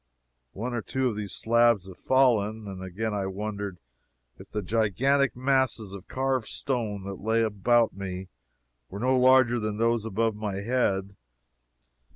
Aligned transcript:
One 0.53 0.73
or 0.73 0.81
two 0.81 1.09
of 1.09 1.15
these 1.15 1.31
slabs 1.31 1.85
had 1.85 1.95
fallen, 1.95 2.67
and 2.67 2.81
again 2.83 3.13
I 3.13 3.27
wondered 3.27 3.77
if 4.39 4.49
the 4.49 4.63
gigantic 4.63 5.35
masses 5.35 5.93
of 5.93 6.07
carved 6.07 6.47
stone 6.47 7.03
that 7.03 7.21
lay 7.21 7.43
about 7.43 7.93
me 7.95 8.29
were 8.89 8.99
no 8.99 9.15
larger 9.15 9.59
than 9.59 9.77
those 9.77 10.03
above 10.03 10.35
my 10.35 10.55
head. 10.61 11.15